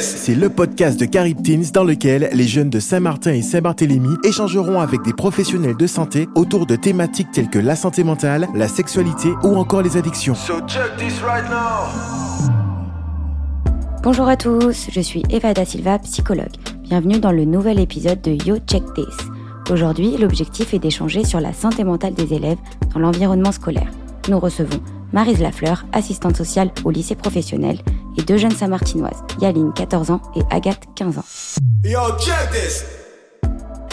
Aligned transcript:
C'est 0.00 0.34
le 0.34 0.48
podcast 0.50 1.00
de 1.00 1.06
Carib 1.06 1.42
Teens 1.42 1.70
dans 1.72 1.84
lequel 1.84 2.28
les 2.32 2.46
jeunes 2.46 2.68
de 2.68 2.80
Saint-Martin 2.80 3.32
et 3.32 3.42
Saint-Barthélemy 3.42 4.16
échangeront 4.24 4.80
avec 4.80 5.02
des 5.02 5.14
professionnels 5.14 5.76
de 5.76 5.86
santé 5.86 6.28
autour 6.34 6.66
de 6.66 6.76
thématiques 6.76 7.28
telles 7.32 7.48
que 7.48 7.58
la 7.58 7.76
santé 7.76 8.04
mentale, 8.04 8.46
la 8.54 8.68
sexualité 8.68 9.30
ou 9.42 9.56
encore 9.56 9.82
les 9.82 9.96
addictions. 9.96 10.34
Bonjour 14.02 14.28
à 14.28 14.36
tous, 14.36 14.88
je 14.90 15.00
suis 15.00 15.22
Eva 15.30 15.54
Da 15.54 15.64
Silva, 15.64 15.98
psychologue. 16.00 16.52
Bienvenue 16.82 17.20
dans 17.20 17.32
le 17.32 17.46
nouvel 17.46 17.80
épisode 17.80 18.20
de 18.20 18.32
Yo 18.32 18.56
Check 18.66 18.82
This. 18.94 19.16
Aujourd'hui, 19.70 20.18
l'objectif 20.18 20.74
est 20.74 20.78
d'échanger 20.78 21.24
sur 21.24 21.40
la 21.40 21.54
santé 21.54 21.84
mentale 21.84 22.12
des 22.12 22.34
élèves 22.34 22.58
dans 22.92 23.00
l'environnement 23.00 23.52
scolaire. 23.52 23.90
Nous 24.26 24.40
recevons 24.40 24.80
Marise 25.12 25.40
Lafleur, 25.40 25.84
assistante 25.92 26.36
sociale 26.36 26.70
au 26.84 26.90
lycée 26.90 27.14
professionnel, 27.14 27.78
et 28.16 28.22
deux 28.22 28.38
jeunes 28.38 28.52
Saint-Martinoises, 28.52 29.22
Yaline, 29.38 29.72
14 29.74 30.10
ans, 30.10 30.22
et 30.34 30.40
Agathe, 30.50 30.84
15 30.94 31.18
ans. 31.18 31.24
Yo, 31.84 32.00
check 32.18 32.50
this. 32.50 32.86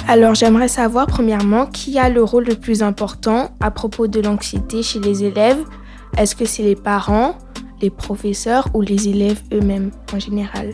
Alors 0.08 0.34
j'aimerais 0.34 0.70
savoir 0.70 1.08
premièrement 1.08 1.66
qui 1.66 2.00
a 2.00 2.08
le 2.08 2.24
rôle 2.24 2.46
le 2.46 2.56
plus 2.56 2.82
important 2.82 3.52
à 3.60 3.72
propos 3.72 4.08
de 4.08 4.22
l'anxiété 4.22 4.84
chez 4.84 5.00
les 5.00 5.26
élèves? 5.26 5.64
Est-ce 6.18 6.36
que 6.36 6.46
c'est 6.46 6.64
les 6.64 6.76
parents, 6.76 7.38
les 7.82 7.90
professeurs 7.90 8.70
ou 8.74 8.82
les 8.82 9.10
élèves 9.10 9.42
eux-mêmes 9.52 9.92
en 10.14 10.20
général? 10.20 10.74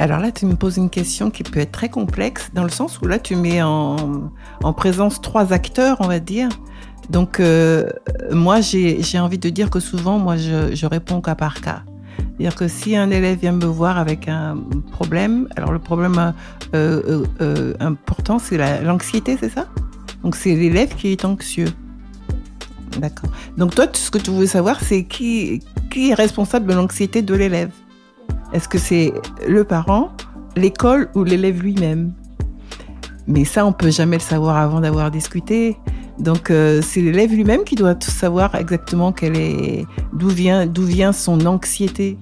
Alors 0.00 0.20
là, 0.20 0.30
tu 0.30 0.46
me 0.46 0.54
poses 0.54 0.76
une 0.76 0.90
question 0.90 1.28
qui 1.28 1.42
peut 1.42 1.58
être 1.58 1.72
très 1.72 1.88
complexe, 1.88 2.50
dans 2.54 2.62
le 2.62 2.68
sens 2.68 3.00
où 3.00 3.06
là, 3.06 3.18
tu 3.18 3.34
mets 3.34 3.62
en, 3.62 4.30
présence 4.76 5.20
trois 5.20 5.52
acteurs, 5.52 5.96
on 6.00 6.06
va 6.06 6.20
dire. 6.20 6.48
Donc, 7.10 7.40
euh, 7.40 7.88
moi, 8.30 8.60
j'ai 8.60 9.18
envie 9.18 9.38
de 9.38 9.48
dire 9.48 9.70
que 9.70 9.80
souvent, 9.80 10.18
moi, 10.18 10.36
je, 10.36 10.74
je 10.74 10.86
réponds 10.86 11.20
cas 11.20 11.34
par 11.34 11.60
cas. 11.60 11.82
C'est-à-dire 12.18 12.54
que 12.54 12.68
si 12.68 12.96
un 12.96 13.10
élève 13.10 13.38
vient 13.38 13.52
me 13.52 13.64
voir 13.64 13.98
avec 13.98 14.28
un 14.28 14.58
problème, 14.92 15.48
alors 15.56 15.72
le 15.72 15.78
problème 15.78 16.34
euh, 16.74 17.24
euh, 17.40 17.74
important, 17.80 18.38
c'est 18.38 18.58
l'anxiété, 18.82 19.36
c'est 19.40 19.48
ça? 19.48 19.66
Donc, 20.22 20.36
c'est 20.36 20.54
l'élève 20.54 20.94
qui 20.94 21.08
est 21.08 21.24
anxieux. 21.24 21.68
D'accord. 22.98 23.30
Donc, 23.56 23.74
toi, 23.74 23.86
ce 23.92 24.10
que 24.10 24.18
tu 24.18 24.30
veux 24.30 24.46
savoir, 24.46 24.80
c'est 24.80 25.04
qui, 25.04 25.62
qui 25.90 26.10
est 26.10 26.14
responsable 26.14 26.66
de 26.66 26.74
l'anxiété 26.74 27.22
de 27.22 27.34
l'élève? 27.34 27.70
Est-ce 28.52 28.68
que 28.68 28.78
c'est 28.78 29.12
le 29.46 29.64
parent, 29.64 30.12
l'école 30.56 31.08
ou 31.14 31.24
l'élève 31.24 31.62
lui-même? 31.62 32.12
Mais 33.26 33.44
ça, 33.44 33.66
on 33.66 33.72
peut 33.72 33.90
jamais 33.90 34.16
le 34.16 34.22
savoir 34.22 34.56
avant 34.56 34.80
d'avoir 34.80 35.10
discuté. 35.10 35.76
Donc 36.18 36.50
euh, 36.50 36.80
c'est 36.82 37.00
l'élève 37.00 37.32
lui-même 37.32 37.64
qui 37.64 37.74
doit 37.74 37.94
savoir 38.00 38.54
exactement 38.54 39.12
est, 39.36 39.86
d'où 40.12 40.28
vient, 40.28 40.66
d'où 40.66 40.84
vient 40.84 41.12
son 41.12 41.46
anxiété. 41.46 42.18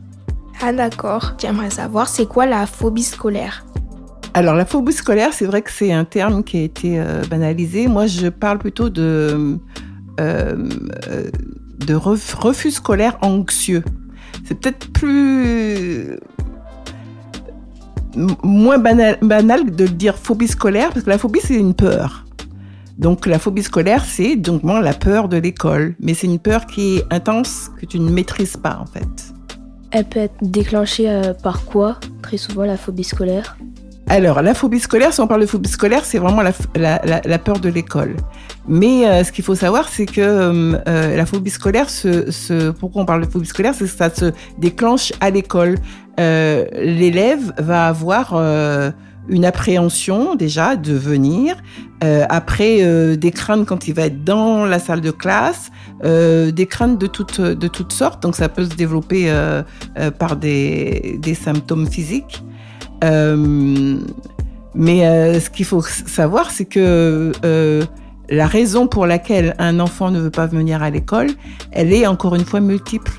Ah 0.62 0.72
d'accord. 0.72 1.34
J'aimerais 1.38 1.70
savoir 1.70 2.08
c'est 2.08 2.26
quoi 2.26 2.46
la 2.46 2.66
phobie 2.66 3.02
scolaire? 3.02 3.64
Alors 4.34 4.54
la 4.54 4.66
phobie 4.66 4.92
scolaire, 4.92 5.32
c'est 5.32 5.46
vrai 5.46 5.62
que 5.62 5.70
c'est 5.70 5.92
un 5.92 6.04
terme 6.04 6.44
qui 6.44 6.58
a 6.58 6.62
été 6.62 7.00
euh, 7.00 7.22
banalisé. 7.30 7.88
Moi, 7.88 8.06
je 8.06 8.28
parle 8.28 8.58
plutôt 8.58 8.90
de 8.90 9.58
euh, 10.20 10.68
de 11.78 11.94
refus 11.94 12.70
scolaire 12.70 13.18
anxieux 13.22 13.82
c'est 14.46 14.54
peut-être 14.54 14.90
plus 14.92 16.18
moins 18.42 18.78
banal, 18.78 19.70
de 19.70 19.86
dire 19.86 20.16
phobie 20.16 20.48
scolaire, 20.48 20.90
parce 20.90 21.04
que 21.04 21.10
la 21.10 21.18
phobie, 21.18 21.40
c'est 21.42 21.56
une 21.56 21.74
peur. 21.74 22.24
Donc 22.98 23.26
la 23.26 23.38
phobie 23.38 23.62
scolaire, 23.62 24.04
c'est 24.06 24.36
donc 24.36 24.62
la 24.64 24.94
peur 24.94 25.28
de 25.28 25.36
l'école, 25.36 25.94
mais 26.00 26.14
c'est 26.14 26.26
une 26.26 26.38
peur 26.38 26.66
qui 26.66 26.96
est 26.96 27.04
intense, 27.10 27.70
que 27.78 27.84
tu 27.84 27.98
ne 27.98 28.10
maîtrises 28.10 28.56
pas 28.56 28.78
en 28.80 28.86
fait. 28.86 29.34
Elle 29.90 30.04
peut 30.06 30.20
être 30.20 30.36
déclenchée 30.42 31.08
euh, 31.08 31.34
par 31.34 31.64
quoi 31.64 31.98
Très 32.22 32.38
souvent 32.38 32.64
la 32.64 32.76
phobie 32.76 33.04
scolaire? 33.04 33.56
Alors, 34.08 34.40
la 34.40 34.54
phobie 34.54 34.78
scolaire, 34.78 35.12
si 35.12 35.20
on 35.20 35.26
parle 35.26 35.40
de 35.40 35.46
phobie 35.46 35.68
scolaire, 35.68 36.04
c'est 36.04 36.18
vraiment 36.18 36.42
la, 36.42 37.38
peur 37.38 37.58
de 37.58 37.68
l'école. 37.68 38.16
Mais 38.68 39.06
euh, 39.06 39.24
ce 39.24 39.32
qu'il 39.32 39.44
faut 39.44 39.56
savoir, 39.56 39.88
c'est 39.88 40.06
que 40.06 40.20
euh, 40.20 41.16
la 41.16 41.26
phobie 41.26 41.50
scolaire, 41.50 41.90
ce, 41.90 42.70
pourquoi 42.70 43.02
on 43.02 43.04
parle 43.04 43.26
de 43.26 43.30
phobie 43.30 43.46
scolaire, 43.46 43.74
c'est 43.74 43.84
que 43.84 43.90
ça 43.90 44.10
se 44.10 44.32
déclenche 44.58 45.12
à 45.20 45.30
l'école. 45.30 45.76
L'élève 46.18 47.52
va 47.58 47.88
avoir 47.88 48.34
une 49.28 49.44
appréhension 49.44 50.34
déjà 50.34 50.76
de 50.76 50.94
venir, 50.94 51.56
après 52.00 53.16
des 53.16 53.30
craintes 53.30 53.66
quand 53.66 53.88
il 53.88 53.94
va 53.94 54.02
être 54.06 54.22
dans 54.22 54.64
la 54.64 54.78
salle 54.78 55.00
de 55.00 55.10
classe, 55.10 55.70
des 56.02 56.66
craintes 56.68 56.98
de 56.98 57.06
toutes 57.06 57.40
de 57.40 57.68
toutes 57.68 57.92
sortes. 57.92 58.22
Donc 58.22 58.36
ça 58.36 58.48
peut 58.48 58.64
se 58.64 58.74
développer 58.76 59.32
par 60.18 60.36
des, 60.36 61.18
des 61.20 61.34
symptômes 61.34 61.88
physiques. 61.88 62.42
Euh, 63.04 63.98
mais 64.74 65.06
euh, 65.06 65.40
ce 65.40 65.50
qu'il 65.50 65.64
faut 65.64 65.82
savoir, 65.82 66.50
c'est 66.50 66.66
que 66.66 67.32
euh, 67.44 67.84
la 68.28 68.46
raison 68.46 68.86
pour 68.86 69.06
laquelle 69.06 69.54
un 69.58 69.80
enfant 69.80 70.10
ne 70.10 70.20
veut 70.20 70.30
pas 70.30 70.46
venir 70.46 70.82
à 70.82 70.90
l'école, 70.90 71.28
elle 71.72 71.92
est 71.92 72.06
encore 72.06 72.34
une 72.34 72.44
fois 72.44 72.60
multiple. 72.60 73.12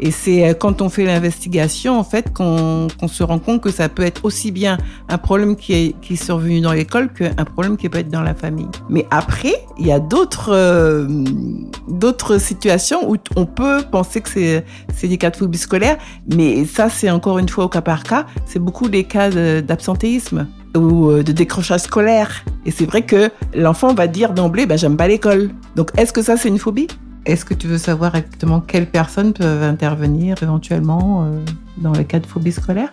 Et 0.00 0.10
c'est 0.10 0.48
euh, 0.48 0.54
quand 0.54 0.82
on 0.82 0.88
fait 0.88 1.04
l'investigation, 1.04 1.98
en 1.98 2.04
fait, 2.04 2.32
qu'on 2.32 2.88
se 3.06 3.22
rend 3.22 3.38
compte 3.38 3.60
que 3.60 3.70
ça 3.70 3.88
peut 3.88 4.02
être 4.02 4.24
aussi 4.24 4.50
bien 4.50 4.78
un 5.08 5.18
problème 5.18 5.56
qui 5.56 5.74
est, 5.74 6.00
qui 6.00 6.14
est 6.14 6.22
survenu 6.24 6.60
dans 6.60 6.72
l'école 6.72 7.12
qu'un 7.12 7.44
problème 7.44 7.76
qui 7.76 7.88
peut 7.88 7.98
être 7.98 8.10
dans 8.10 8.22
la 8.22 8.34
famille. 8.34 8.68
Mais 8.88 9.06
après, 9.10 9.54
il 9.78 9.86
y 9.86 9.92
a 9.92 10.00
d'autres 10.00 10.52
euh, 10.52 12.38
situations 12.38 13.10
où 13.10 13.16
on 13.36 13.46
peut 13.46 13.82
penser 13.90 14.20
que 14.20 14.30
c'est 14.30 15.08
des 15.08 15.18
cas 15.18 15.30
de 15.30 15.36
phobie 15.36 15.58
scolaire, 15.58 15.98
mais 16.34 16.64
ça, 16.64 16.88
c'est 16.88 17.10
encore 17.10 17.38
une 17.38 17.48
fois 17.48 17.64
au 17.64 17.68
cas 17.68 17.82
par 17.82 18.02
cas. 18.02 18.26
C'est 18.46 18.58
beaucoup 18.58 18.88
des 18.88 19.04
cas 19.04 19.30
d'absentéisme 19.60 20.46
ou 20.76 21.10
euh, 21.10 21.22
de 21.22 21.32
décrochage 21.32 21.80
scolaire. 21.80 22.44
Et 22.64 22.70
c'est 22.70 22.86
vrai 22.86 23.02
que 23.02 23.30
l'enfant 23.54 23.92
va 23.94 24.06
dire 24.06 24.32
d'emblée, 24.32 24.66
ben, 24.66 24.78
j'aime 24.78 24.96
pas 24.96 25.08
l'école. 25.08 25.50
Donc, 25.76 25.90
est-ce 25.96 26.12
que 26.12 26.22
ça, 26.22 26.36
c'est 26.36 26.48
une 26.48 26.58
phobie? 26.58 26.88
Est-ce 27.26 27.44
que 27.44 27.54
tu 27.54 27.66
veux 27.66 27.78
savoir 27.78 28.14
exactement 28.14 28.60
quelles 28.60 28.88
personnes 28.88 29.32
peuvent 29.32 29.62
intervenir 29.62 30.42
éventuellement 30.42 31.24
euh, 31.24 31.44
dans 31.78 31.92
les 31.92 32.04
cas 32.04 32.18
de 32.18 32.26
phobie 32.26 32.52
scolaire? 32.52 32.92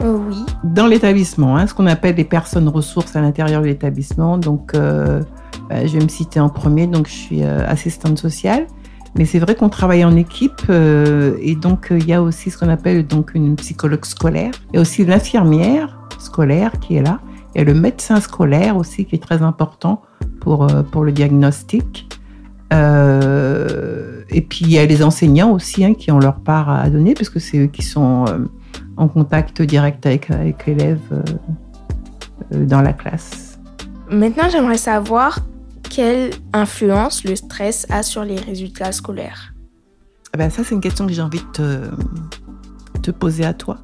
Euh, 0.00 0.16
Oui. 0.28 0.44
Dans 0.64 0.86
l'établissement, 0.86 1.56
hein, 1.56 1.66
ce 1.66 1.74
qu'on 1.74 1.86
appelle 1.86 2.16
les 2.16 2.24
personnes 2.24 2.68
ressources 2.68 3.14
à 3.16 3.20
l'intérieur 3.20 3.60
de 3.60 3.66
l'établissement. 3.66 4.38
Donc, 4.38 4.74
euh, 4.74 5.22
bah, 5.68 5.86
je 5.86 5.98
vais 5.98 6.02
me 6.02 6.08
citer 6.08 6.40
en 6.40 6.48
premier. 6.48 6.86
Donc, 6.86 7.08
je 7.08 7.12
suis 7.12 7.42
assistante 7.42 8.18
sociale. 8.18 8.66
Mais 9.14 9.24
c'est 9.24 9.38
vrai 9.38 9.54
qu'on 9.54 9.70
travaille 9.70 10.04
en 10.04 10.14
équipe 10.16 10.70
et 10.70 11.56
donc 11.56 11.88
il 11.90 12.06
y 12.06 12.12
a 12.12 12.22
aussi 12.22 12.50
ce 12.50 12.58
qu'on 12.58 12.68
appelle 12.68 13.06
donc 13.06 13.34
une 13.34 13.56
psychologue 13.56 14.04
scolaire. 14.04 14.52
Il 14.70 14.76
y 14.76 14.78
a 14.78 14.82
aussi 14.82 15.04
l'infirmière 15.04 15.98
scolaire 16.18 16.72
qui 16.78 16.96
est 16.96 17.02
là. 17.02 17.18
Il 17.54 17.58
y 17.58 17.60
a 17.62 17.64
le 17.64 17.72
médecin 17.72 18.20
scolaire 18.20 18.76
aussi 18.76 19.06
qui 19.06 19.16
est 19.16 19.22
très 19.22 19.40
important 19.42 20.02
pour, 20.40 20.66
pour 20.92 21.04
le 21.04 21.12
diagnostic. 21.12 22.06
Euh, 22.72 24.22
et 24.28 24.42
puis 24.42 24.60
il 24.62 24.72
y 24.72 24.78
a 24.78 24.84
les 24.84 25.02
enseignants 25.02 25.52
aussi 25.52 25.84
hein, 25.84 25.94
qui 25.94 26.10
ont 26.10 26.18
leur 26.18 26.40
part 26.40 26.68
à 26.68 26.88
donner, 26.90 27.14
parce 27.14 27.30
que 27.30 27.38
c'est 27.38 27.58
eux 27.58 27.66
qui 27.66 27.82
sont 27.82 28.26
euh, 28.26 28.38
en 28.96 29.08
contact 29.08 29.62
direct 29.62 30.04
avec, 30.06 30.30
avec 30.30 30.66
l'élève 30.66 31.00
euh, 31.12 32.64
dans 32.64 32.82
la 32.82 32.92
classe. 32.92 33.58
Maintenant, 34.10 34.48
j'aimerais 34.50 34.78
savoir 34.78 35.40
quelle 35.88 36.30
influence 36.52 37.24
le 37.24 37.36
stress 37.36 37.86
a 37.90 38.02
sur 38.02 38.24
les 38.24 38.36
résultats 38.36 38.92
scolaires. 38.92 39.54
Eh 40.34 40.38
ben, 40.38 40.50
ça, 40.50 40.62
c'est 40.62 40.74
une 40.74 40.80
question 40.80 41.06
que 41.06 41.12
j'ai 41.12 41.22
envie 41.22 41.40
de 41.40 41.52
te, 41.52 43.00
te, 43.02 43.10
poser 43.10 43.44
à 43.44 43.54
toi. 43.54 43.78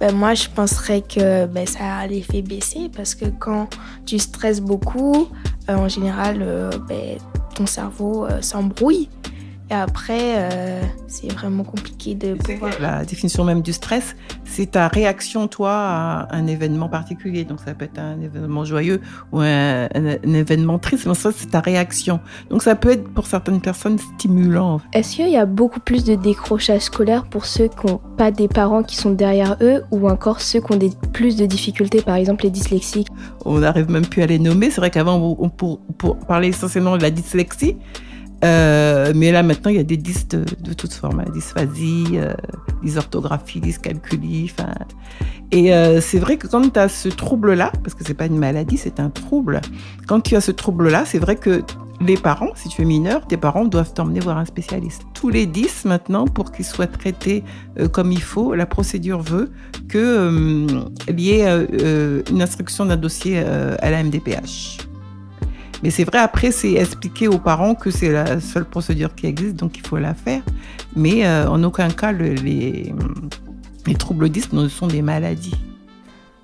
Ben, 0.00 0.14
moi, 0.14 0.34
je 0.34 0.48
penserais 0.48 1.02
que 1.02 1.46
ben, 1.46 1.66
ça 1.66 1.96
a 1.96 2.06
l'effet 2.06 2.40
baisser 2.40 2.90
parce 2.94 3.14
que 3.14 3.26
quand 3.38 3.68
tu 4.06 4.18
stresses 4.18 4.60
beaucoup, 4.60 5.28
en 5.68 5.88
général, 5.88 6.44
ben, 6.88 7.18
ton 7.54 7.66
cerveau 7.66 8.26
euh, 8.26 8.40
s'embrouille. 8.40 9.08
Et 9.70 9.74
après, 9.74 10.34
euh, 10.36 10.82
c'est 11.06 11.32
vraiment 11.32 11.64
compliqué 11.64 12.14
de 12.14 12.34
pouvoir... 12.34 12.72
La 12.80 13.04
définition 13.04 13.44
même 13.44 13.62
du 13.62 13.72
stress, 13.72 14.16
c'est 14.44 14.72
ta 14.72 14.88
réaction, 14.88 15.48
toi, 15.48 15.72
à 15.72 16.36
un 16.36 16.46
événement 16.46 16.88
particulier. 16.88 17.44
Donc, 17.44 17.60
ça 17.64 17.72
peut 17.74 17.86
être 17.86 17.98
un 17.98 18.20
événement 18.20 18.64
joyeux 18.64 19.00
ou 19.32 19.40
un, 19.40 19.88
événement 20.24 20.78
triste. 20.78 21.06
Mais 21.06 21.14
ça, 21.14 21.30
c'est 21.34 21.50
ta 21.50 21.60
réaction. 21.60 22.20
Donc, 22.50 22.62
ça 22.62 22.74
peut 22.74 22.90
être 22.90 23.08
pour 23.14 23.26
certaines 23.26 23.60
personnes 23.60 23.98
stimulant. 23.98 24.80
Est-ce 24.92 25.16
qu'il 25.16 25.30
y 25.30 25.38
a 25.38 25.46
beaucoup 25.46 25.80
plus 25.80 26.04
de 26.04 26.16
décrochage 26.16 26.82
scolaire 26.82 27.24
pour 27.24 27.46
ceux 27.46 27.68
qui 27.68 27.86
n'ont 27.86 28.00
pas 28.18 28.30
des 28.30 28.48
parents 28.48 28.82
qui 28.82 28.96
sont 28.96 29.12
derrière 29.12 29.56
eux 29.62 29.84
ou 29.90 30.08
encore 30.08 30.40
ceux 30.40 30.60
qui 30.60 30.72
ont 30.72 30.76
des, 30.76 30.90
plus 31.12 31.36
de 31.36 31.46
difficultés, 31.46 32.02
par 32.02 32.16
exemple 32.16 32.44
les 32.44 32.50
dyslexiques? 32.50 33.08
On 33.44 33.60
n'arrive 33.60 33.90
même 33.90 34.06
plus 34.06 34.22
à 34.22 34.26
les 34.26 34.38
nommer. 34.38 34.70
C'est 34.70 34.80
vrai 34.80 34.90
qu'avant, 34.90 35.34
pour, 35.56 35.80
pour 35.96 36.18
parler 36.18 36.48
essentiellement 36.48 36.96
de 36.96 37.02
la 37.02 37.10
dyslexie, 37.10 37.76
euh, 38.44 39.12
mais 39.14 39.30
là, 39.30 39.42
maintenant, 39.42 39.70
il 39.70 39.76
y 39.76 39.80
a 39.80 39.84
des 39.84 39.96
dys 39.96 40.26
de, 40.28 40.72
toutes 40.72 40.92
formes, 40.92 41.20
hein, 41.20 41.30
dysphasie, 41.32 42.06
euh, 42.14 42.34
dysorthographie, 42.82 43.60
dyscalculie. 43.60 44.52
Et 45.52 45.72
euh, 45.72 46.00
c'est 46.00 46.18
vrai 46.18 46.36
que 46.38 46.46
quand 46.46 46.72
tu 46.72 46.78
as 46.78 46.88
ce 46.88 47.08
trouble-là, 47.08 47.70
parce 47.82 47.94
que 47.94 48.04
c'est 48.04 48.14
pas 48.14 48.26
une 48.26 48.38
maladie, 48.38 48.76
c'est 48.76 48.98
un 48.98 49.10
trouble, 49.10 49.60
quand 50.08 50.20
tu 50.20 50.34
as 50.34 50.40
ce 50.40 50.50
trouble-là, 50.50 51.04
c'est 51.04 51.18
vrai 51.18 51.36
que 51.36 51.62
les 52.00 52.16
parents, 52.16 52.50
si 52.56 52.68
tu 52.68 52.82
es 52.82 52.84
mineur, 52.84 53.28
tes 53.28 53.36
parents 53.36 53.64
doivent 53.64 53.92
t'emmener 53.92 54.18
voir 54.18 54.38
un 54.38 54.44
spécialiste. 54.44 55.02
Tous 55.14 55.28
les 55.28 55.46
10 55.46 55.84
maintenant, 55.84 56.26
pour 56.26 56.50
qu'ils 56.50 56.64
soient 56.64 56.88
traités 56.88 57.44
euh, 57.78 57.86
comme 57.86 58.10
il 58.10 58.22
faut, 58.22 58.56
la 58.56 58.66
procédure 58.66 59.22
veut 59.22 59.52
qu'il 59.88 61.20
y 61.20 61.30
ait 61.30 62.24
une 62.28 62.42
instruction 62.42 62.86
d'un 62.86 62.96
dossier 62.96 63.38
à 63.38 63.90
la 63.90 64.02
MDPH. 64.02 64.78
Mais 65.82 65.90
c'est 65.90 66.04
vrai, 66.04 66.18
après, 66.18 66.52
c'est 66.52 66.72
expliquer 66.74 67.28
aux 67.28 67.38
parents 67.38 67.74
que 67.74 67.90
c'est 67.90 68.10
la 68.10 68.40
seule 68.40 68.64
procédure 68.64 69.14
qui 69.14 69.26
existe, 69.26 69.56
donc 69.56 69.76
il 69.76 69.86
faut 69.86 69.98
la 69.98 70.14
faire. 70.14 70.42
Mais 70.94 71.26
en 71.26 71.62
aucun 71.64 71.88
cas, 71.90 72.12
les, 72.12 72.92
les 73.86 73.94
troubles 73.94 74.28
10 74.28 74.52
ne 74.52 74.68
sont 74.68 74.86
des 74.86 75.02
maladies. 75.02 75.54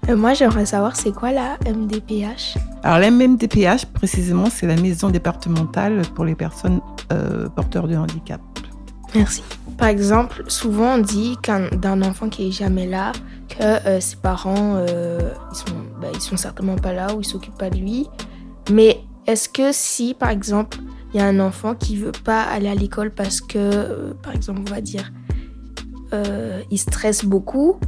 Euh, 0.08 0.16
moi, 0.16 0.34
j'aimerais 0.34 0.66
savoir, 0.66 0.96
c'est 0.96 1.12
quoi 1.12 1.32
la 1.32 1.58
MDPH 1.66 2.56
Alors, 2.82 2.98
la 2.98 3.10
MDPH, 3.10 3.86
précisément, 3.92 4.48
c'est 4.50 4.66
la 4.66 4.76
maison 4.76 5.10
départementale 5.10 6.02
pour 6.14 6.24
les 6.24 6.34
personnes 6.34 6.80
euh, 7.12 7.48
porteurs 7.48 7.88
de 7.88 7.96
handicap. 7.96 8.40
Merci. 9.14 9.42
Par 9.76 9.88
exemple, 9.88 10.44
souvent 10.48 10.96
on 10.96 10.98
dit 10.98 11.38
d'un 11.72 12.02
enfant 12.02 12.28
qui 12.28 12.48
est 12.48 12.50
jamais 12.50 12.86
là 12.86 13.12
que 13.48 13.62
euh, 13.62 14.00
ses 14.00 14.16
parents 14.16 14.84
ils 14.84 15.56
sont 15.56 15.76
bah, 15.98 16.08
ils 16.12 16.20
sont 16.20 16.36
certainement 16.36 16.76
pas 16.76 16.92
là 16.92 17.14
ou 17.14 17.20
ils 17.20 17.24
s'occupent 17.24 17.56
pas 17.56 17.70
de 17.70 17.78
lui. 17.78 18.06
Mais 18.70 19.00
est-ce 19.28 19.48
que 19.48 19.70
si 19.70 20.14
par 20.14 20.30
exemple 20.30 20.78
il 21.14 21.20
y 21.20 21.22
a 21.22 21.26
un 21.26 21.38
enfant 21.38 21.76
qui 21.76 21.96
veut 21.96 22.12
pas 22.24 22.42
aller 22.42 22.68
à 22.68 22.74
l'école 22.74 23.12
parce 23.12 23.40
que 23.40 24.12
par 24.22 24.34
exemple 24.34 24.60
on 24.66 24.70
va 24.70 24.80
dire 24.80 25.12
il 26.70 26.78
stresse 26.78 27.24
beaucoup, 27.24 27.78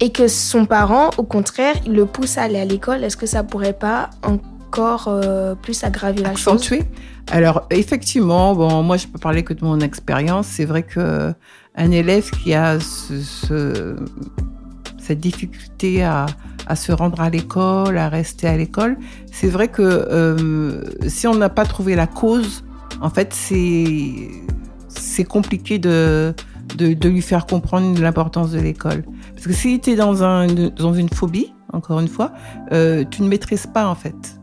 et 0.00 0.10
que 0.10 0.28
son 0.28 0.66
parent, 0.66 1.10
au 1.16 1.24
contraire, 1.24 1.74
il 1.84 1.92
le 1.92 2.06
pousse 2.06 2.38
à 2.38 2.42
aller 2.42 2.60
à 2.60 2.64
l'école, 2.64 3.02
est-ce 3.04 3.16
que 3.16 3.26
ça 3.26 3.42
pourrait 3.42 3.72
pas 3.72 4.10
encore 4.22 5.08
euh, 5.08 5.54
plus 5.54 5.82
aggraver 5.82 6.22
la 6.22 6.30
Accentuer. 6.30 6.78
chose 6.78 6.86
Alors 7.30 7.66
effectivement, 7.70 8.54
bon, 8.54 8.82
moi 8.82 8.96
je 8.96 9.06
peux 9.06 9.18
parler 9.18 9.42
que 9.42 9.54
de 9.54 9.64
mon 9.64 9.80
expérience. 9.80 10.46
C'est 10.46 10.66
vrai 10.66 10.82
que 10.82 11.32
un 11.74 11.90
élève 11.90 12.30
qui 12.30 12.54
a 12.54 12.78
ce, 12.80 13.96
cette 15.08 15.20
difficulté 15.20 16.04
à, 16.04 16.26
se 16.76 16.92
rendre 16.92 17.20
à 17.22 17.30
l'école, 17.30 17.96
à 17.96 18.10
rester 18.10 18.46
à 18.46 18.56
l'école, 18.56 18.98
c'est 19.32 19.48
vrai 19.48 19.68
que 19.68 19.82
euh, 19.82 20.84
si 21.08 21.26
on 21.26 21.34
n'a 21.34 21.48
pas 21.48 21.64
trouvé 21.64 21.96
la 21.96 22.06
cause, 22.06 22.62
en 23.00 23.08
fait, 23.08 23.32
c'est 23.32 25.24
compliqué 25.24 25.78
de, 25.78 26.34
lui 26.78 27.22
faire 27.22 27.46
comprendre 27.46 27.98
l'importance 27.98 28.50
de 28.50 28.60
l'école. 28.60 29.02
Parce 29.34 29.46
que 29.46 29.54
si 29.54 29.80
tu 29.80 29.92
es 29.92 29.96
dans, 29.96 30.22
un, 30.22 30.46
dans 30.46 30.92
une 30.92 31.08
phobie, 31.08 31.54
encore 31.72 32.00
une 32.00 32.08
fois, 32.08 32.32
euh, 32.72 33.04
tu 33.10 33.22
ne 33.22 33.28
maîtrises 33.28 33.66
pas 33.66 33.86
en 33.88 33.94
fait. 33.94 34.38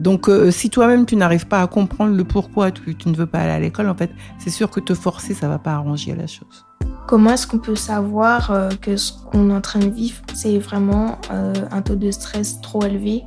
Donc 0.00 0.28
euh, 0.28 0.50
si 0.50 0.68
toi-même 0.68 1.06
tu 1.06 1.16
n'arrives 1.16 1.46
pas 1.46 1.62
à 1.62 1.66
comprendre 1.66 2.14
le 2.14 2.24
pourquoi 2.24 2.70
tu, 2.72 2.94
ne 3.06 3.16
veux 3.16 3.26
pas 3.26 3.38
aller 3.38 3.52
à 3.52 3.60
l'école, 3.60 3.88
en 3.88 3.94
fait, 3.94 4.10
c'est 4.38 4.50
sûr 4.50 4.68
que 4.68 4.80
te 4.80 4.92
forcer, 4.92 5.32
ça 5.32 5.48
va 5.48 5.58
pas 5.58 5.72
arranger 5.72 6.14
la 6.14 6.26
chose. 6.26 6.66
Comment 7.06 7.32
est-ce 7.32 7.46
qu'on 7.46 7.58
peut 7.58 7.76
savoir 7.76 8.50
euh, 8.50 8.70
que 8.80 8.96
ce 8.96 9.12
qu'on 9.12 9.50
est 9.50 9.54
en 9.54 9.60
train 9.60 9.80
de 9.80 9.90
vivre, 9.90 10.22
c'est 10.34 10.58
vraiment 10.58 11.18
un 11.30 11.82
taux 11.82 11.96
de 11.96 12.10
stress 12.10 12.60
trop 12.60 12.84
élevé? 12.84 13.22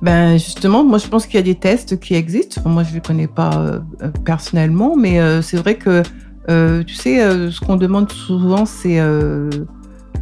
Ben 0.00 0.36
justement, 0.36 0.82
moi 0.82 0.98
je 0.98 1.06
pense 1.06 1.26
qu'il 1.26 1.36
y 1.36 1.38
a 1.38 1.42
des 1.42 1.54
tests 1.54 2.00
qui 2.00 2.14
existent. 2.14 2.60
moi 2.64 2.82
je 2.82 2.90
ne 2.90 2.94
les 2.94 3.00
connais 3.00 3.28
pas 3.28 3.80
personnellement, 4.24 4.96
mais 4.96 5.20
c'est 5.42 5.58
vrai 5.58 5.76
que 5.76 6.02
euh, 6.48 6.82
tu 6.82 6.94
sais, 6.94 7.22
euh, 7.22 7.50
ce 7.50 7.60
qu'on 7.60 7.76
demande 7.76 8.10
souvent, 8.10 8.66
c'est 8.66 8.98
euh, 8.98 9.50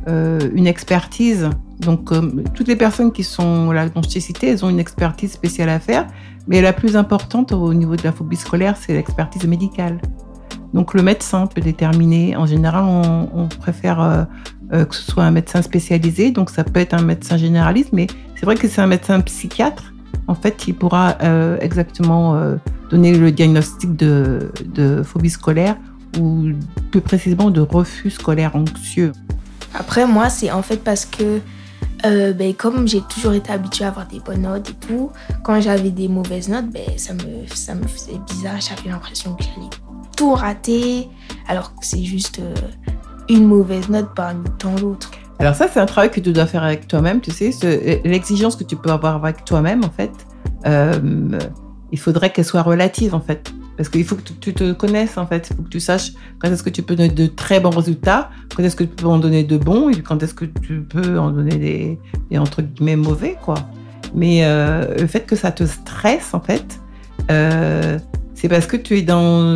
une 0.07 0.67
expertise. 0.67 1.49
Donc, 1.79 2.11
toutes 2.55 2.69
les 2.69 2.77
personnes 2.77 3.11
qui 3.11 3.25
sont 3.25 3.73
là, 3.73 3.89
dont 3.89 4.03
je 4.03 4.19
cité, 4.19 4.49
elles 4.49 4.65
ont 4.65 4.69
une 4.69 4.81
expertise 4.81 5.33
spéciale 5.33 5.71
à 5.71 5.81
faire. 5.81 6.07
Mais 6.47 6.61
la 6.61 6.73
plus 6.73 6.97
importante 6.97 7.53
au 7.53 7.73
niveau 7.73 7.97
de 7.97 8.03
la 8.03 8.13
phobie 8.13 8.37
scolaire, 8.37 8.77
c'est 8.77 8.93
l'expertise 8.93 9.47
médicale. 9.47 10.01
Donc, 10.75 10.95
le 10.95 11.03
médecin 11.03 11.47
peut 11.47 11.61
déterminer. 11.61 12.37
En 12.37 12.47
général, 12.47 12.85
on, 12.85 13.49
préfère 13.49 14.27
que 14.71 14.95
ce 14.95 15.03
soit 15.03 15.25
un 15.25 15.31
médecin 15.31 15.63
spécialisé. 15.63 16.31
Donc, 16.31 16.51
ça 16.51 16.65
peut 16.65 16.81
être 16.81 16.95
un 16.95 17.03
médecin 17.03 17.37
généraliste, 17.37 17.91
mais 17.93 18.07
c'est 18.37 18.47
vrai 18.47 18.55
que 18.55 18.69
c'est 18.69 18.81
un 18.81 18.87
médecin 18.87 19.21
psychiatre, 19.21 19.93
en 20.29 20.35
fait, 20.35 20.57
qui 20.57 20.73
pourra 20.73 21.17
exactement 21.61 22.57
donner 22.91 23.17
le 23.17 23.33
diagnostic 23.33 23.97
de, 23.97 25.03
phobie 25.05 25.31
scolaire 25.31 25.77
ou 26.19 26.51
plus 26.91 27.01
précisément 27.01 27.51
de 27.51 27.61
refus 27.61 28.11
scolaire 28.11 28.57
anxieux 28.57 29.13
Après, 29.75 30.07
moi, 30.07 30.29
c'est 30.29 30.51
en 30.51 30.63
fait 30.63 30.83
parce 30.83 31.07
que 31.07 31.41
euh, 32.05 32.33
ben, 32.33 32.55
comme 32.55 32.89
j'ai 32.89 33.03
toujours 33.03 33.33
été 33.33 33.53
habituée 33.53 33.85
à 33.85 33.89
avoir 33.89 34.07
des 34.07 34.21
bonnes 34.21 34.43
notes 34.43 34.71
et 34.71 34.87
tout, 34.87 35.11
quand 35.43 35.61
j'avais 35.61 35.91
des 35.91 36.09
mauvaises 36.09 36.49
notes, 36.49 36.71
ben, 36.71 36.97
ça, 36.97 37.15
me, 37.15 37.47
ça 37.55 37.75
me 37.75 37.87
faisait 37.87 38.19
bizarre. 38.29 38.61
J'avais 38.61 38.89
l'impression 38.89 39.35
que 39.35 39.45
j'allais 39.45 39.69
tout 40.21 40.35
rater, 40.35 41.09
alors 41.49 41.75
que 41.75 41.87
c'est 41.87 42.05
juste 42.05 42.41
euh, 42.41 42.55
une 43.31 43.47
mauvaise 43.47 43.89
note 43.89 44.11
parmi 44.15 44.45
tant 44.59 44.75
d'autres. 44.75 45.11
Alors 45.39 45.55
ça, 45.55 45.67
c'est 45.73 45.81
un 45.81 45.87
travail 45.87 46.11
que 46.11 46.21
tu 46.21 46.31
dois 46.35 46.45
faire 46.45 46.63
avec 46.63 46.87
toi-même, 46.87 47.23
tu 47.23 47.31
sais, 47.31 47.51
l'exigence 48.05 48.55
que 48.55 48.65
tu 48.65 48.77
peux 48.77 48.91
avoir 48.91 49.17
avec 49.17 49.47
toi-même, 49.47 49.83
en 49.83 49.89
fait, 49.89 50.13
euh, 50.67 51.39
il 51.91 51.99
faudrait 51.99 52.31
qu'elle 52.33 52.45
soit 52.45 52.61
relative, 52.61 53.15
en 53.15 53.21
fait. 53.21 53.51
Parce 53.79 53.89
qu'il 53.89 54.05
faut 54.05 54.15
que 54.15 54.21
tu 54.21 54.53
te 54.53 54.73
connaisses, 54.73 55.17
en 55.17 55.27
fait. 55.27 55.49
Il 55.51 55.57
faut 55.57 55.63
que 55.63 55.71
tu 55.71 55.81
saches 55.81 56.13
quand 56.39 56.51
est-ce 56.51 56.63
que 56.63 56.69
tu 56.69 56.83
peux 56.83 56.97
donner 56.97 57.09
de 57.09 57.27
très 57.27 57.59
bons 57.59 57.71
résultats, 57.71 58.29
quand 58.55 58.63
est-ce 58.63 58.77
que 58.77 58.85
tu 58.85 58.95
peux 58.95 59.07
en 59.07 59.17
donner 59.17 59.43
de 59.43 59.57
bons, 59.57 59.89
et 59.89 60.03
quand 60.03 60.23
est-ce 60.23 60.35
que 60.35 60.45
tu 60.45 60.83
peux 60.83 61.19
en 61.19 61.31
donner 61.31 61.57
des, 61.57 61.99
des 62.31 62.37
entre 62.37 62.61
guillemets, 62.61 62.97
mauvais, 62.97 63.39
quoi. 63.43 63.55
Mais 64.15 64.45
euh, 64.45 64.99
le 64.99 65.07
fait 65.07 65.23
que 65.23 65.35
ça 65.35 65.51
te 65.51 65.65
stresse, 65.65 66.35
en 66.35 66.41
fait, 66.41 66.79
c'est 68.41 68.49
parce 68.49 68.67
que 68.67 68.79
tu 68.79 68.97
es 68.97 69.03
dans 69.03 69.55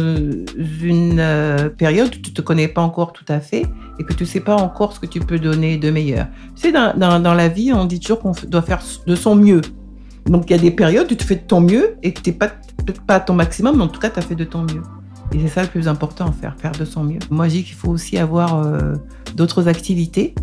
une 0.82 1.18
euh, 1.18 1.70
période 1.70 2.14
où 2.14 2.18
tu 2.18 2.34
te 2.34 2.42
connais 2.42 2.68
pas 2.68 2.82
encore 2.82 3.14
tout 3.14 3.24
à 3.28 3.40
fait 3.40 3.64
et 3.98 4.04
que 4.04 4.12
tu 4.12 4.26
sais 4.26 4.40
pas 4.40 4.56
encore 4.56 4.92
ce 4.92 5.00
que 5.00 5.06
tu 5.06 5.20
peux 5.20 5.38
donner 5.38 5.78
de 5.78 5.90
meilleur. 5.90 6.26
Tu 6.54 6.68
sais, 6.68 6.72
dans, 6.72 6.94
dans, 6.94 7.32
la 7.32 7.48
vie, 7.48 7.72
on 7.72 7.86
dit 7.86 7.98
toujours 7.98 8.20
qu'on 8.20 8.32
doit 8.46 8.60
faire 8.60 8.82
de 9.06 9.16
son 9.16 9.36
mieux. 9.36 9.62
Donc 10.26 10.50
il 10.50 10.50
y 10.50 10.54
a 10.54 10.58
des 10.58 10.70
périodes 10.70 11.10
où 11.10 11.14
tu 11.14 11.24
fais 11.24 11.36
de 11.36 11.46
ton 11.46 11.62
mieux 11.62 11.96
et 12.02 12.12
que 12.12 12.20
tu 12.20 12.28
n'es 12.28 12.36
pas, 12.36 12.50
pas 13.06 13.14
à 13.14 13.20
ton 13.20 13.32
maximum, 13.32 13.78
mais 13.78 13.84
en 13.84 13.88
tout 13.88 14.00
cas, 14.00 14.10
tu 14.10 14.18
as 14.18 14.22
fait 14.22 14.34
de 14.34 14.44
ton 14.44 14.64
mieux. 14.64 14.82
Et 15.32 15.40
c'est 15.40 15.48
ça 15.48 15.62
le 15.62 15.68
plus 15.68 15.88
important, 15.88 16.30
faire, 16.32 16.54
faire 16.58 16.72
de 16.72 16.84
son 16.84 17.04
mieux. 17.04 17.20
Moi, 17.30 17.48
je 17.48 17.54
dis 17.54 17.64
qu'il 17.64 17.76
faut 17.76 17.88
aussi 17.88 18.18
avoir 18.18 18.66
euh, 18.66 18.92
d'autres 19.34 19.66
activités 19.66 20.34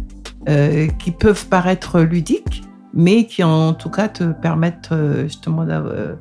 euh, 0.49 0.87
qui 0.97 1.11
peuvent 1.11 1.45
paraître 1.45 1.99
ludiques, 1.99 2.63
mais 2.95 3.27
qui 3.27 3.43
en 3.43 3.73
tout 3.73 3.91
cas 3.91 4.07
te 4.07 4.23
permettent 4.23 4.89
justement 5.25 5.63
d'avoir 5.63 6.15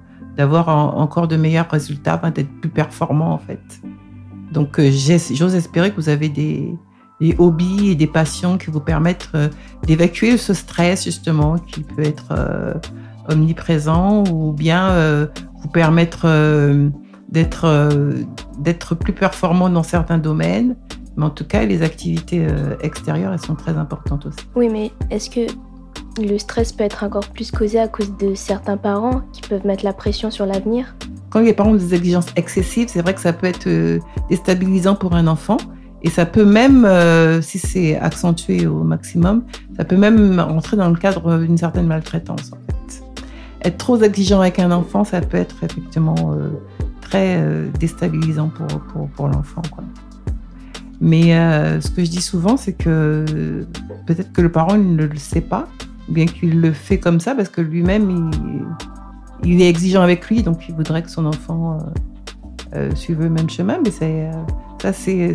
encore 0.45 1.29
de 1.29 1.37
meilleurs 1.37 1.71
résultats, 1.71 2.21
d'être 2.35 2.61
plus 2.61 2.71
performant 2.71 3.33
en 3.33 3.39
fait. 3.39 3.61
Donc 4.53 4.81
j'ose 4.81 5.55
espérer 5.55 5.91
que 5.91 5.97
vous 5.97 6.09
avez 6.09 6.29
des, 6.29 6.75
hobbies 7.39 7.91
et 7.91 7.95
des 7.95 8.07
passions 8.07 8.59
qui 8.59 8.71
vous 8.71 8.81
permettent 8.81 9.31
d'évacuer 9.87 10.37
ce 10.37 10.55
stress 10.55 11.05
justement 11.05 11.59
qui 11.59 11.83
peut 11.83 12.03
être 12.03 12.35
omniprésent 13.31 14.25
ou 14.25 14.53
bien 14.53 14.91
euh, 14.91 15.27
vous 15.63 15.69
permettre 15.69 16.23
euh, 16.25 16.91
euh, 17.65 18.23
d'être 18.59 18.95
plus 18.95 19.13
performant 19.13 19.69
dans 19.71 19.83
certains 19.83 20.19
domaines. 20.19 20.77
Mais 21.17 21.25
en 21.25 21.31
tout 21.31 21.45
cas, 21.45 21.65
les 21.65 21.83
activités 21.83 22.47
extérieures, 22.83 23.33
elles 23.33 23.41
sont 23.41 23.57
très 23.57 23.77
importantes 23.77 24.27
aussi. 24.27 24.39
Oui, 24.55 24.69
mais 24.71 24.93
est-ce 25.11 25.29
que 25.29 25.53
le 26.19 26.39
stress 26.39 26.73
peut 26.73 26.85
être 26.85 27.05
encore 27.05 27.29
plus 27.29 27.51
causé 27.51 27.79
à 27.79 27.89
cause 27.89 28.17
de 28.17 28.35
certains 28.35 28.77
parents 28.77 29.23
qui 29.33 29.43
peuvent 29.43 29.67
mettre 29.67 29.85
la 29.85 29.93
pression 29.93 30.31
sur 30.31 30.47
l'avenir 30.47 30.97
Quand 31.31 31.41
les 31.41 31.53
parents 31.53 31.71
ont 31.71 31.77
des 31.77 31.95
exigences 31.95 32.29
excessives, 32.37 32.89
c'est 32.89 33.03
vrai 33.03 33.15
que 33.15 33.21
ça 33.21 33.33
peut 33.33 33.47
être 33.47 33.69
déstabilisant 34.29 34.95
pour 34.95 35.15
un 35.15 35.27
enfant. 35.27 35.59
Et 36.03 36.11
ça 36.11 36.25
peut 36.25 36.47
même, 36.47 36.89
si 37.43 37.59
c'est 37.59 37.99
accentué 37.99 38.67
au 38.67 38.83
maximum, 38.83 39.45
ça 39.77 39.85
peut 39.85 39.99
même 39.99 40.41
rentrer 40.41 40.77
dans 40.77 40.89
le 40.89 40.97
cadre 40.97 41.39
d'une 41.39 41.59
certaine 41.59 41.87
maltraitance 41.87 42.53
être 43.63 43.77
trop 43.77 44.01
exigeant 44.01 44.41
avec 44.41 44.59
un 44.59 44.71
enfant, 44.71 45.05
ça 45.05 45.21
peut 45.21 45.37
être 45.37 45.63
effectivement 45.65 46.33
euh, 46.33 46.51
très 47.01 47.37
euh, 47.39 47.69
déstabilisant 47.79 48.49
pour, 48.49 48.67
pour, 48.67 49.09
pour 49.09 49.29
l'enfant. 49.29 49.63
Mais 51.01 51.35
euh, 51.35 51.81
ce 51.81 51.91
que 51.91 52.05
je 52.05 52.11
dis 52.11 52.23
souvent, 52.23 52.57
c'est 52.57 52.75
que 52.75 53.67
peut-être 54.07 54.33
que 54.33 54.43
le 54.43 54.53
parent 54.53 54.77
ne 54.77 55.05
le 55.05 55.17
sait 55.17 55.41
pas, 55.41 55.69
bien 56.11 56.27
qu'il 56.27 56.61
le 56.61 56.73
fait 56.73 56.99
comme 56.99 57.21
ça, 57.21 57.35
parce 57.35 57.49
que 57.49 57.61
lui-même, 57.61 58.31
il, 59.45 59.63
est 59.63 59.69
exigeant 59.69 60.03
avec 60.03 60.29
lui, 60.29 60.43
donc 60.43 60.69
il 60.69 60.75
voudrait 60.75 61.03
que 61.03 61.11
son 61.11 61.27
enfant 61.27 61.79
suive 62.95 63.21
le 63.21 63.31
même 63.31 63.51
chemin. 63.51 63.79
Mais 63.83 63.91
c'est, 63.91 64.31
ça, 64.81 64.93
c'est, 64.93 65.35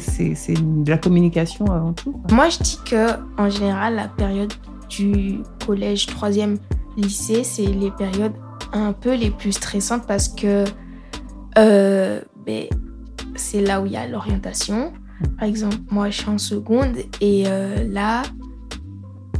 de 0.53 0.89
la 0.89 0.97
communication 0.97 1.65
avant 1.65 1.93
tout. 1.93 2.21
Moi, 2.31 2.49
je 2.49 2.59
dis 2.59 2.79
que 2.85 3.11
en 3.37 3.49
général, 3.49 3.95
la 3.95 4.07
période 4.07 4.53
du 4.89 5.39
collège, 5.65 6.07
troisième, 6.07 6.57
lycée, 6.97 7.43
c'est 7.43 7.65
les 7.65 7.91
périodes 7.91 8.33
un 8.73 8.93
peu 8.93 9.15
les 9.15 9.29
plus 9.29 9.53
stressantes 9.53 10.05
parce 10.07 10.27
que 10.27 10.65
euh, 11.57 12.21
ben, 12.45 12.65
c'est 13.35 13.61
là 13.61 13.81
où 13.81 13.85
il 13.85 13.93
y 13.93 13.97
a 13.97 14.07
l'orientation. 14.07 14.93
Par 15.39 15.47
exemple, 15.47 15.77
moi, 15.89 16.09
je 16.09 16.21
suis 16.21 16.29
en 16.29 16.37
seconde 16.37 16.97
et 17.21 17.45
euh, 17.47 17.87
là, 17.89 18.23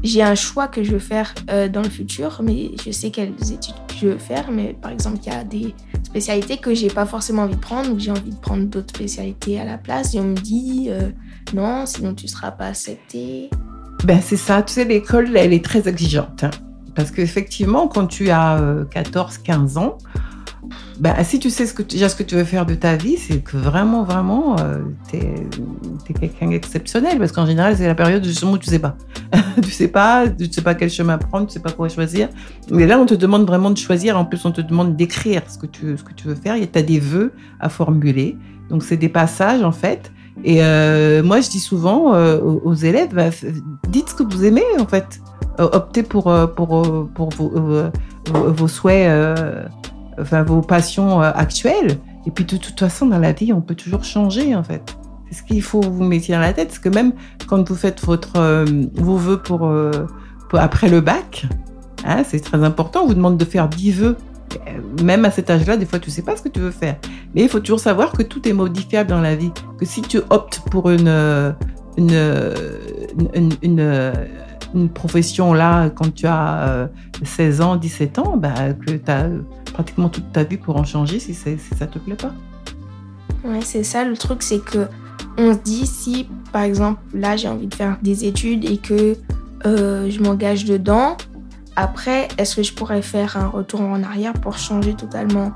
j'ai 0.06 0.22
un 0.22 0.36
choix 0.36 0.68
que 0.68 0.84
je 0.84 0.92
veux 0.92 1.00
faire 1.00 1.34
euh, 1.50 1.68
dans 1.68 1.82
le 1.82 1.90
futur, 1.90 2.42
mais 2.44 2.72
je 2.86 2.92
sais 2.92 3.12
quelles 3.12 3.34
études 3.52 3.76
je 4.00 4.08
veux 4.08 4.18
faire, 4.18 4.52
mais 4.52 4.76
par 4.80 4.92
exemple, 4.92 5.20
il 5.26 5.32
y 5.32 5.36
a 5.36 5.44
des 5.44 5.74
spécialités 6.04 6.58
que 6.58 6.74
j'ai 6.74 6.90
pas 6.90 7.06
forcément 7.06 7.44
envie 7.44 7.56
de 7.56 7.62
prendre, 7.62 7.92
ou 7.92 8.00
j'ai 8.00 8.12
envie 8.12 8.32
de 8.32 8.40
prendre 8.40 8.66
d'autres 8.66 8.94
spécialités 8.96 9.60
à 9.60 9.66
la 9.66 9.78
place, 9.78 10.14
et 10.16 10.20
on 10.20 10.26
me 10.26 10.36
dit 10.36 10.88
euh, 10.90 11.10
non, 11.54 11.86
sinon 11.86 12.14
tu 12.14 12.28
seras 12.28 12.52
pas 12.52 12.68
accepté. 12.68 13.50
Ben 14.04 14.20
c'est 14.22 14.38
ça, 14.38 14.62
tu 14.62 14.74
sais, 14.74 14.86
l'école, 14.86 15.36
elle 15.36 15.54
est 15.54 15.64
très 15.64 15.88
exigeante. 15.88 16.44
Hein. 16.44 16.52
Parce 16.96 17.12
qu'effectivement, 17.12 17.88
quand 17.88 18.08
tu 18.08 18.30
as 18.30 18.86
14-15 18.94 19.78
euh, 19.78 19.80
ans, 19.80 19.98
bah, 21.00 21.24
si 21.24 21.40
tu 21.40 21.50
sais 21.50 21.66
ce 21.66 21.74
que 21.74 21.84
déjà 21.84 22.08
ce 22.08 22.16
que 22.16 22.24
tu 22.24 22.36
veux 22.36 22.44
faire 22.44 22.66
de 22.66 22.74
ta 22.74 22.96
vie, 22.96 23.18
c'est 23.18 23.40
que 23.40 23.58
vraiment, 23.58 24.04
vraiment, 24.04 24.58
euh, 24.60 24.80
tu 25.10 25.18
es, 25.18 26.14
quelqu'un 26.14 26.50
d'exceptionnel. 26.50 27.20
Parce 27.20 27.32
qu'en 27.32 27.46
général, 27.46 27.76
c'est 27.78 27.88
la 27.88 27.96
période 27.96 28.26
où 28.26 28.58
tu 28.58 28.70
sais 28.70 28.80
pas. 28.80 28.96
tu 29.62 29.72
sais 29.72 29.88
pas, 29.88 30.28
tu 30.28 30.52
sais 30.52 30.62
pas 30.62 30.76
quel 30.76 30.90
chemin 30.90 31.18
prendre, 31.18 31.48
tu 31.48 31.54
sais 31.54 31.60
pas 31.60 31.72
quoi 31.72 31.90
choisir. 31.90 32.30
Mais 32.72 32.86
là, 32.86 33.00
on 33.00 33.06
te 33.06 33.14
demande 33.14 33.46
vraiment 33.46 33.70
de 33.70 33.78
choisir. 33.78 34.18
En 34.18 34.26
plus, 34.26 34.46
on 34.46 34.52
te 34.52 34.62
demande 34.62 34.96
d'écrire 34.96 35.44
ce 35.48 35.58
que 35.58 35.68
tu, 35.68 35.98
ce 35.98 36.04
que 36.04 36.14
tu 36.14 36.28
veux 36.28 36.36
faire. 36.36 36.56
Tu 36.56 36.80
as 36.80 36.84
des 36.84 37.00
vœux 37.00 37.34
à 37.60 37.70
formuler. 37.70 38.38
Donc, 38.70 38.84
c'est 38.84 38.98
des 38.98 39.10
passages, 39.10 39.64
en 39.64 39.72
fait. 39.72 40.12
Et 40.44 40.58
euh, 40.62 41.24
moi, 41.24 41.42
je 41.42 41.50
dis 41.50 41.60
souvent 41.60 42.14
euh, 42.14 42.40
aux, 42.40 42.74
élèves, 42.74 43.14
bah, 43.14 43.30
dites 43.90 44.10
ce 44.10 44.16
que 44.16 44.24
vous 44.24 44.46
aimez, 44.46 44.66
en 44.80 44.86
fait. 44.86 45.22
optez 45.58 46.04
pour, 46.04 46.34
pour, 46.56 47.10
pour 47.14 47.30
vos, 47.30 48.68
souhaits 48.68 49.10
enfin, 50.20 50.44
vos 50.44 50.62
passions 50.62 51.22
euh, 51.22 51.32
actuelles. 51.34 51.98
Et 52.26 52.32
puis 52.32 52.46
de 52.46 52.58
toute 52.58 52.80
façon, 52.80 53.06
dans 53.06 53.20
la 53.20 53.32
vie, 53.32 53.54
on 53.54 53.62
peut 53.62 53.76
toujours 53.76 54.04
changer 54.04 54.56
en 54.56 54.64
fait. 54.64 54.98
C'est 55.30 55.40
ce 55.40 55.44
qu'il 55.44 55.62
faut 55.62 55.82
vous 55.82 56.04
mettre 56.04 56.30
dans 56.30 56.40
la 56.40 56.54
tête, 56.54 56.68
parce 56.68 56.80
que 56.80 56.90
même 56.90 57.14
quand 57.48 57.68
vous 57.68 57.76
faites 57.76 58.04
votre, 58.06 58.38
euh, 58.38 58.66
vos 58.96 59.18
vœux 59.18 59.42
euh, 59.52 59.92
pour, 60.50 60.60
après 60.60 60.90
le 60.90 61.02
bac, 61.02 61.46
hein, 62.06 62.24
c'est 62.26 62.40
très 62.40 62.64
important. 62.64 63.04
On 63.04 63.08
vous 63.08 63.14
demande 63.16 63.38
de 63.38 63.46
faire 63.46 63.68
10 63.68 63.92
vœux. 63.92 64.18
Même 65.04 65.26
à 65.26 65.32
cet 65.32 65.50
âge-là, 65.50 65.76
des 65.76 65.86
fois, 65.86 66.00
tu 66.00 66.10
sais 66.10 66.22
pas 66.22 66.38
ce 66.38 66.42
que 66.42 66.50
tu 66.50 66.60
veux 66.60 66.72
faire. 66.72 66.96
Mais 67.34 67.42
il 67.42 67.50
faut 67.50 67.60
toujours 67.60 67.80
savoir 67.80 68.12
que 68.12 68.24
tout 68.24 68.48
est 68.48 68.54
modifiable 68.54 69.10
dans 69.10 69.20
la 69.20 69.36
vie. 69.36 69.52
Que 69.78 69.86
si 69.86 70.02
tu 70.02 70.20
optes 70.30 70.62
pour 70.72 70.90
une, 70.90 71.56
une, 71.98 73.52
une, 73.62 74.90
profession 74.94 75.54
là, 75.54 75.90
quand 75.90 76.14
tu 76.14 76.26
as 76.28 76.90
16 77.24 77.62
ans, 77.62 77.76
17 77.76 78.20
ans, 78.20 78.38
bah, 78.38 78.54
que 78.74 78.92
tu 78.92 79.12
as 79.12 79.28
pratiquement 79.76 80.08
toute 80.08 80.32
ta 80.32 80.44
vie 80.44 80.58
pour 80.58 80.78
en 80.78 80.86
changer 80.86 81.20
si, 81.20 81.34
ça 81.34 81.88
te 81.88 82.00
plaît 82.00 82.16
pas. 82.16 82.32
Ouais, 83.44 83.60
c'est 83.62 83.84
ça 83.84 84.06
le 84.06 84.16
truc, 84.16 84.42
c'est 84.42 84.60
que 84.60 84.88
on 85.38 85.54
se 85.54 85.60
dit 85.60 85.86
si 85.86 86.28
par 86.52 86.64
exemple 86.64 87.00
là 87.14 87.36
j'ai 87.36 87.48
envie 87.48 87.68
de 87.68 87.76
faire 87.76 87.98
des 88.02 88.26
études 88.26 88.66
et 88.70 88.78
que 88.78 89.18
euh, 89.66 90.10
je 90.10 90.22
m'engage 90.22 90.66
dedans, 90.66 91.18
après 91.76 92.28
est-ce 92.38 92.56
que 92.56 92.64
je 92.64 92.74
pourrais 92.74 93.02
faire 93.02 93.38
un 93.38 93.48
retour 93.48 93.82
en 93.82 94.04
arrière 94.04 94.34
pour 94.34 94.58
changer 94.58 94.94
totalement? 94.94 95.52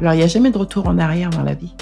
Alors 0.00 0.14
il 0.14 0.18
n'y 0.18 0.22
a 0.22 0.28
jamais 0.28 0.50
de 0.50 0.58
retour 0.58 0.86
en 0.88 0.98
arrière 0.98 1.30
dans 1.30 1.42
la 1.42 1.54
vie. 1.54 1.74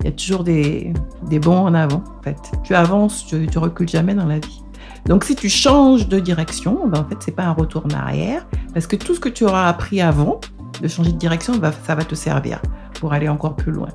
Il 0.00 0.06
y 0.06 0.08
a 0.08 0.12
toujours 0.12 0.44
des, 0.44 0.94
bons 1.42 1.58
en 1.58 1.74
avant 1.74 2.02
en 2.18 2.22
fait. 2.22 2.38
Tu 2.64 2.74
avances, 2.74 3.26
tu, 3.26 3.58
recules 3.58 3.88
jamais 3.88 4.14
dans 4.14 4.24
la 4.24 4.38
vie. 4.38 4.62
Donc 5.06 5.24
si 5.24 5.36
tu 5.36 5.48
changes 5.48 6.08
de 6.08 6.18
direction, 6.18 6.86
ben, 6.86 7.00
en 7.00 7.04
fait 7.04 7.16
c'est 7.20 7.34
pas 7.34 7.44
un 7.44 7.52
retour 7.52 7.84
en 7.86 7.94
arrière 7.94 8.46
parce 8.72 8.86
que 8.86 8.96
tout 8.96 9.14
ce 9.14 9.20
que 9.20 9.28
tu 9.28 9.44
auras 9.44 9.68
appris 9.68 10.00
avant, 10.00 10.40
de 10.80 10.88
changer 10.88 11.12
de 11.12 11.18
direction, 11.18 11.56
bah, 11.56 11.72
ça 11.86 11.94
va 11.94 12.04
te 12.04 12.14
servir 12.14 12.60
pour 12.94 13.12
aller 13.12 13.28
encore 13.28 13.56
plus 13.56 13.72
loin. 13.72 13.88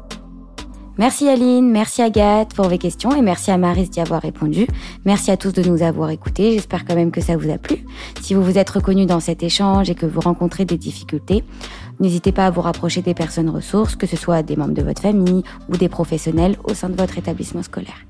Merci 0.97 1.27
Aline, 1.27 1.69
merci 1.69 2.01
Agathe 2.01 2.53
pour 2.53 2.69
vos 2.69 2.77
questions 2.77 3.13
et 3.13 3.21
merci 3.21 3.51
à 3.51 3.57
Maris 3.57 3.89
d'y 3.89 3.99
avoir 3.99 4.21
répondu. 4.21 4.65
Merci 5.03 5.29
à 5.29 5.35
tous 5.35 5.51
de 5.51 5.61
nous 5.61 5.83
avoir 5.83 6.09
écoutés. 6.09 6.53
J'espère 6.53 6.85
quand 6.85 6.95
même 6.95 7.11
que 7.11 7.19
ça 7.19 7.35
vous 7.35 7.51
a 7.51 7.57
plu. 7.57 7.85
Si 8.21 8.33
vous 8.33 8.41
vous 8.41 8.57
êtes 8.57 8.69
reconnus 8.69 9.05
dans 9.05 9.19
cet 9.19 9.43
échange 9.43 9.89
et 9.89 9.95
que 9.95 10.05
vous 10.05 10.21
rencontrez 10.21 10.63
des 10.63 10.77
difficultés, 10.77 11.43
n'hésitez 11.99 12.31
pas 12.31 12.45
à 12.45 12.49
vous 12.49 12.61
rapprocher 12.61 13.01
des 13.01 13.13
personnes 13.13 13.49
ressources, 13.49 13.97
que 13.97 14.07
ce 14.07 14.15
soit 14.15 14.41
des 14.41 14.55
membres 14.55 14.73
de 14.73 14.83
votre 14.83 15.01
famille 15.01 15.43
ou 15.67 15.75
des 15.75 15.89
professionnels 15.89 16.55
au 16.63 16.73
sein 16.73 16.87
de 16.87 16.95
votre 16.95 17.17
établissement 17.17 17.63
scolaire. 17.63 18.05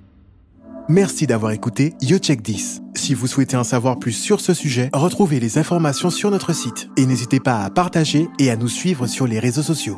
Merci 0.87 1.25
d'avoir 1.25 1.53
écouté 1.53 1.95
YoCheck 2.03 2.43
10. 2.43 2.83
Si 2.93 3.15
vous 3.15 3.25
souhaitez 3.25 3.57
en 3.57 3.63
savoir 3.63 3.97
plus 3.97 4.11
sur 4.11 4.39
ce 4.39 4.53
sujet, 4.53 4.91
retrouvez 4.93 5.39
les 5.39 5.57
informations 5.57 6.11
sur 6.11 6.29
notre 6.29 6.53
site 6.53 6.89
et 6.97 7.07
n'hésitez 7.07 7.39
pas 7.39 7.63
à 7.63 7.71
partager 7.71 8.29
et 8.37 8.51
à 8.51 8.55
nous 8.55 8.67
suivre 8.67 9.07
sur 9.07 9.25
les 9.25 9.39
réseaux 9.39 9.63
sociaux. 9.63 9.97